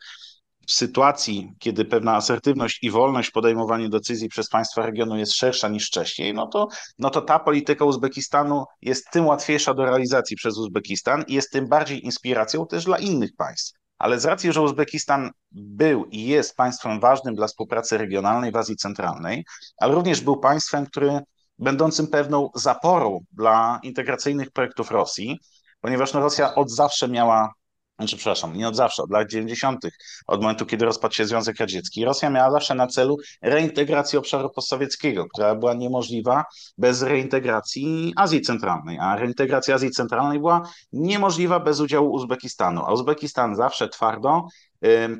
w 0.70 0.72
sytuacji, 0.72 1.52
kiedy 1.58 1.84
pewna 1.84 2.16
asertywność 2.16 2.78
i 2.82 2.90
wolność 2.90 3.28
w 3.28 3.32
podejmowaniu 3.32 3.88
decyzji 3.88 4.28
przez 4.28 4.48
państwa 4.48 4.86
regionu 4.86 5.16
jest 5.16 5.36
szersza 5.36 5.68
niż 5.68 5.86
wcześniej, 5.86 6.34
no 6.34 6.46
to, 6.46 6.68
no 6.98 7.10
to 7.10 7.20
ta 7.20 7.38
polityka 7.38 7.84
Uzbekistanu 7.84 8.64
jest 8.82 9.10
tym 9.10 9.26
łatwiejsza 9.26 9.74
do 9.74 9.84
realizacji 9.84 10.36
przez 10.36 10.58
Uzbekistan 10.58 11.24
i 11.28 11.34
jest 11.34 11.52
tym 11.52 11.68
bardziej 11.68 12.04
inspiracją 12.04 12.66
też 12.66 12.84
dla 12.84 12.98
innych 12.98 13.30
państw. 13.36 13.72
Ale 13.98 14.20
z 14.20 14.24
racji, 14.24 14.52
że 14.52 14.62
Uzbekistan 14.62 15.30
był 15.52 16.04
i 16.04 16.24
jest 16.24 16.56
państwem 16.56 17.00
ważnym 17.00 17.34
dla 17.34 17.46
współpracy 17.46 17.98
regionalnej 17.98 18.52
w 18.52 18.56
Azji 18.56 18.76
Centralnej, 18.76 19.44
ale 19.78 19.94
również 19.94 20.20
był 20.20 20.36
państwem, 20.36 20.86
który 20.86 21.20
będącym 21.60 22.06
pewną 22.06 22.50
zaporą 22.54 23.20
dla 23.32 23.80
integracyjnych 23.82 24.50
projektów 24.50 24.90
Rosji, 24.90 25.38
ponieważ 25.80 26.12
no, 26.12 26.20
Rosja 26.20 26.54
od 26.54 26.70
zawsze 26.70 27.08
miała, 27.08 27.52
znaczy 27.98 28.16
przepraszam, 28.16 28.56
nie 28.56 28.68
od 28.68 28.76
zawsze, 28.76 29.02
od 29.02 29.10
lat 29.10 29.30
90., 29.30 29.80
od 30.26 30.40
momentu, 30.40 30.66
kiedy 30.66 30.84
rozpadł 30.84 31.14
się 31.14 31.26
Związek 31.26 31.56
Radziecki, 31.56 32.04
Rosja 32.04 32.30
miała 32.30 32.50
zawsze 32.50 32.74
na 32.74 32.86
celu 32.86 33.16
reintegrację 33.42 34.18
obszaru 34.18 34.50
postsowieckiego, 34.50 35.26
która 35.34 35.54
była 35.54 35.74
niemożliwa 35.74 36.44
bez 36.78 37.02
reintegracji 37.02 38.12
Azji 38.16 38.40
Centralnej, 38.40 38.98
a 39.00 39.16
reintegracja 39.16 39.74
Azji 39.74 39.90
Centralnej 39.90 40.38
była 40.38 40.62
niemożliwa 40.92 41.60
bez 41.60 41.80
udziału 41.80 42.12
Uzbekistanu, 42.12 42.82
a 42.86 42.92
Uzbekistan 42.92 43.56
zawsze 43.56 43.88
twardo 43.88 44.46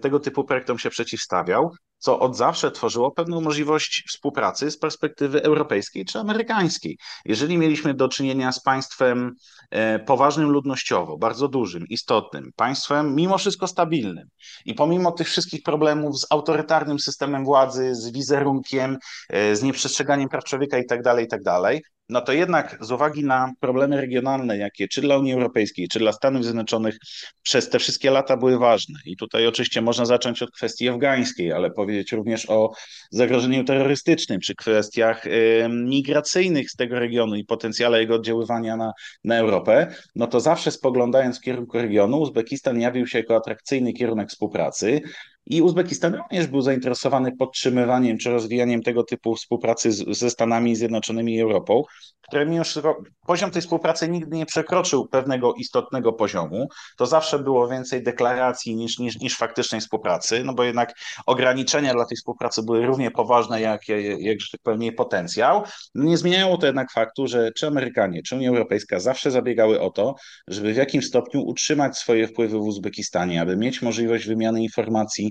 tego 0.03 0.21
typu 0.21 0.45
projektom 0.45 0.79
się 0.79 0.91
przeciwstawiał 0.91 1.71
co 2.01 2.21
od 2.21 2.37
zawsze 2.37 2.71
tworzyło 2.71 3.11
pewną 3.11 3.41
możliwość 3.41 4.05
współpracy 4.09 4.71
z 4.71 4.79
perspektywy 4.79 5.43
europejskiej 5.43 6.05
czy 6.05 6.19
amerykańskiej. 6.19 6.99
Jeżeli 7.25 7.59
mieliśmy 7.59 7.95
do 7.95 8.09
czynienia 8.09 8.53
z 8.53 8.63
państwem 8.63 9.35
e, 9.71 9.99
poważnym 9.99 10.51
ludnościowo, 10.51 11.19
bardzo 11.19 11.49
dużym, 11.49 11.85
istotnym, 11.89 12.51
państwem 12.57 13.15
mimo 13.15 13.39
wszystko 13.39 13.67
stabilnym 13.67 14.29
i 14.65 14.75
pomimo 14.75 15.13
tych 15.13 15.29
wszystkich 15.29 15.63
problemów 15.63 16.21
z 16.21 16.27
autorytarnym 16.31 16.99
systemem 16.99 17.45
władzy, 17.45 17.95
z 17.95 18.11
wizerunkiem, 18.11 18.99
e, 19.29 19.57
z 19.57 19.63
nieprzestrzeganiem 19.63 20.29
praw 20.29 20.45
człowieka 20.45 20.79
itd., 20.79 21.03
tak 21.03 21.21
itd., 21.21 21.61
tak 21.63 22.00
no 22.11 22.21
to 22.21 22.33
jednak 22.33 22.79
z 22.81 22.93
uwagi 22.93 23.25
na 23.25 23.53
problemy 23.61 24.01
regionalne, 24.01 24.59
jakie 24.59 24.89
czy 24.89 25.01
dla 25.01 25.19
Unii 25.19 25.33
Europejskiej, 25.33 25.89
czy 25.89 25.99
dla 25.99 26.13
Stanów 26.13 26.45
Zjednoczonych 26.45 26.97
przez 27.43 27.71
te 27.71 27.79
wszystkie 27.79 28.11
lata 28.11 28.37
były 28.37 28.59
ważne. 28.59 28.99
I 29.07 29.17
tutaj 29.17 29.47
oczywiście 29.47 29.83
można 29.83 30.05
zacząć 30.05 30.43
od 30.43 30.51
kwestii 30.51 30.89
afgańskiej, 30.89 31.53
ale 31.53 31.71
powiedzieć 31.71 32.13
również 32.13 32.51
o 32.51 32.71
zagrożeniu 33.11 33.65
terrorystycznym, 33.65 34.41
czy 34.41 34.55
kwestiach 34.55 35.27
y, 35.27 35.69
migracyjnych 35.71 36.71
z 36.71 36.77
tego 36.77 36.99
regionu 36.99 37.35
i 37.35 37.45
potencjale 37.45 38.01
jego 38.01 38.15
oddziaływania 38.15 38.77
na, 38.77 38.93
na 39.25 39.37
Europę, 39.37 39.95
no 40.15 40.27
to 40.27 40.41
zawsze 40.41 40.71
spoglądając 40.71 41.39
w 41.39 41.43
kierunku 41.43 41.79
regionu, 41.79 42.19
Uzbekistan 42.21 42.81
jawił 42.81 43.07
się 43.07 43.19
jako 43.19 43.37
atrakcyjny 43.37 43.93
kierunek 43.93 44.29
współpracy. 44.29 45.01
I 45.47 45.63
Uzbekistan 45.63 46.15
również 46.15 46.47
był 46.47 46.61
zainteresowany 46.61 47.37
podtrzymywaniem 47.37 48.19
czy 48.19 48.31
rozwijaniem 48.31 48.83
tego 48.83 49.05
typu 49.05 49.35
współpracy 49.35 49.93
z, 49.93 50.19
ze 50.19 50.31
Stanami 50.31 50.77
Zjednoczonymi 50.77 51.35
i 51.35 51.41
Europą, 51.41 51.83
które 52.29 52.65
wszystko 52.65 53.03
poziom 53.27 53.51
tej 53.51 53.63
współpracy 53.63 54.09
nigdy 54.09 54.37
nie 54.37 54.47
przekroczył 54.47 55.09
pewnego 55.09 55.55
istotnego 55.55 56.13
poziomu. 56.13 56.69
To 56.97 57.07
zawsze 57.07 57.39
było 57.39 57.69
więcej 57.69 58.03
deklaracji 58.03 58.77
niż, 58.77 58.99
niż, 58.99 59.19
niż 59.19 59.37
faktycznej 59.37 59.81
współpracy, 59.81 60.45
no 60.45 60.55
bo 60.55 60.65
jednak 60.65 60.93
ograniczenia 61.27 61.95
dla 61.95 62.05
tej 62.05 62.17
współpracy 62.17 62.63
były 62.63 62.87
równie 62.87 63.11
poważne 63.11 63.61
jak, 63.61 63.89
jak, 63.89 64.21
jak 64.21 64.41
że 64.41 64.47
tak 64.53 64.61
powiem, 64.63 64.83
jej 64.83 64.93
potencjał. 64.93 65.63
Nie 65.95 66.17
zmieniało 66.17 66.59
to 66.59 66.67
jednak 66.67 66.93
faktu, 66.93 67.27
że 67.27 67.51
czy 67.53 67.67
Amerykanie, 67.67 68.23
czy 68.23 68.37
Unia 68.37 68.49
Europejska 68.49 69.01
zawsze 69.01 69.31
zabiegały 69.31 69.81
o 69.81 69.91
to, 69.91 70.15
żeby 70.49 70.73
w 70.73 70.77
jakimś 70.77 71.07
stopniu 71.07 71.43
utrzymać 71.43 71.99
swoje 71.99 72.27
wpływy 72.27 72.59
w 72.59 72.63
Uzbekistanie, 72.63 73.41
aby 73.41 73.57
mieć 73.57 73.83
możliwość 73.83 74.27
wymiany 74.27 74.63
informacji 74.63 75.31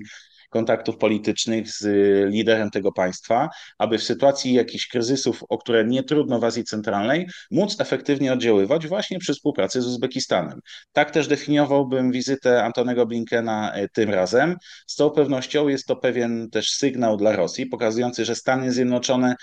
kontaktów 0.50 0.96
politycznych 0.96 1.68
z 1.68 1.84
liderem 2.32 2.70
tego 2.70 2.92
państwa, 2.92 3.48
aby 3.78 3.98
w 3.98 4.02
sytuacji 4.02 4.52
jakichś 4.52 4.86
kryzysów, 4.86 5.44
o 5.48 5.58
które 5.58 5.84
nie 5.84 6.02
trudno 6.02 6.40
w 6.40 6.44
Azji 6.44 6.64
Centralnej, 6.64 7.26
móc 7.50 7.80
efektywnie 7.80 8.32
oddziaływać 8.32 8.86
właśnie 8.86 9.18
przy 9.18 9.34
współpracy 9.34 9.82
z 9.82 9.86
Uzbekistanem. 9.86 10.60
Tak 10.92 11.10
też 11.10 11.28
definiowałbym 11.28 12.12
wizytę 12.12 12.64
Antonego 12.64 13.06
Blinkena 13.06 13.72
e, 13.72 13.88
tym 13.88 14.10
razem. 14.10 14.56
Z 14.86 14.94
całą 14.94 15.10
pewnością 15.10 15.68
jest 15.68 15.86
to 15.86 15.96
pewien 15.96 16.50
też 16.50 16.70
sygnał 16.70 17.16
dla 17.16 17.36
Rosji, 17.36 17.66
pokazujący, 17.66 18.24
że 18.24 18.34
Stany 18.34 18.72
Zjednoczone 18.72 19.34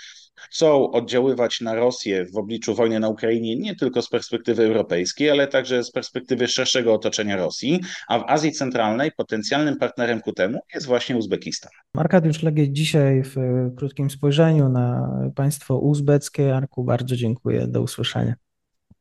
chcą 0.50 0.90
oddziaływać 0.90 1.60
na 1.60 1.74
Rosję 1.74 2.26
w 2.34 2.36
obliczu 2.36 2.74
wojny 2.74 3.00
na 3.00 3.08
Ukrainie 3.08 3.56
nie 3.56 3.76
tylko 3.76 4.02
z 4.02 4.08
perspektywy 4.08 4.64
europejskiej, 4.64 5.30
ale 5.30 5.46
także 5.46 5.84
z 5.84 5.90
perspektywy 5.90 6.48
szerszego 6.48 6.94
otoczenia 6.94 7.36
Rosji, 7.36 7.80
a 8.08 8.18
w 8.18 8.24
Azji 8.26 8.52
Centralnej 8.52 9.12
potencjalnym 9.12 9.76
partnerem 9.76 10.20
ku 10.20 10.32
temu 10.32 10.60
jest 10.74 10.86
właśnie 10.86 11.16
Uzbekistan. 11.16 11.72
Arkadiusz 11.94 12.42
Legieć 12.42 12.76
dzisiaj 12.76 13.22
w 13.22 13.36
krótkim 13.76 14.10
spojrzeniu 14.10 14.68
na 14.68 15.10
państwo 15.36 15.78
uzbeckie. 15.78 16.56
Arku, 16.56 16.84
bardzo 16.84 17.16
dziękuję. 17.16 17.66
Do 17.66 17.82
usłyszenia. 17.82 18.34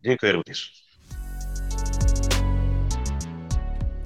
Dziękuję 0.03 0.31
również. 0.31 0.86